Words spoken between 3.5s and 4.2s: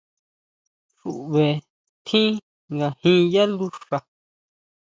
luxa.